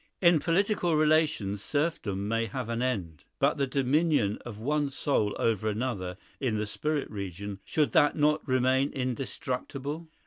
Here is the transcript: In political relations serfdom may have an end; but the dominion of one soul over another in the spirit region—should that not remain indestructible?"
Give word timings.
In 0.19 0.39
political 0.39 0.95
relations 0.95 1.61
serfdom 1.63 2.27
may 2.27 2.47
have 2.47 2.69
an 2.69 2.81
end; 2.81 3.23
but 3.37 3.57
the 3.57 3.67
dominion 3.67 4.39
of 4.43 4.57
one 4.57 4.89
soul 4.89 5.35
over 5.37 5.69
another 5.69 6.17
in 6.39 6.57
the 6.57 6.65
spirit 6.65 7.07
region—should 7.11 7.91
that 7.91 8.15
not 8.15 8.41
remain 8.47 8.91
indestructible?" 8.93 10.07